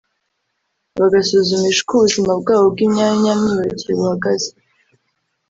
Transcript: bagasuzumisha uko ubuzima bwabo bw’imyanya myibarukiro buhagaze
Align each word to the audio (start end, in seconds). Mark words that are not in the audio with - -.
bagasuzumisha 0.99 1.79
uko 1.83 1.93
ubuzima 1.95 2.31
bwabo 2.41 2.65
bw’imyanya 2.73 3.31
myibarukiro 3.41 3.93
buhagaze 3.99 4.49